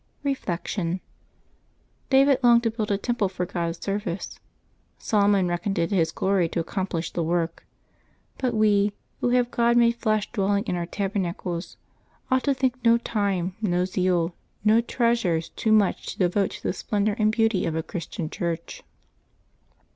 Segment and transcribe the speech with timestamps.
[0.23, 0.99] Reflection.—
[2.09, 4.39] ^David longed to build a temple for God's service.
[4.97, 7.67] Solomon reckoned it his glory to accomplish the work.
[8.39, 11.77] But we, who have God made flesh dwelling in our tabernacles,
[12.31, 14.33] ought to think no time, no zeal,
[14.63, 18.31] no treasures too much to devote to the splendor and beauty of a Chris tian
[18.31, 18.81] church.